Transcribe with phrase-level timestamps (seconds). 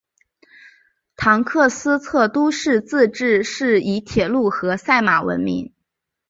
[1.15, 5.75] 唐克斯特都市自治市以铁路和赛马闻名。